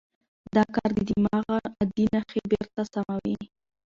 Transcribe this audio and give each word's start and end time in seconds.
دا 0.55 0.63
کار 0.75 0.89
د 0.97 0.99
دماغ 1.09 1.47
عادي 1.75 2.05
نښې 2.13 2.41
بېرته 2.51 2.81
سموي. 2.93 3.37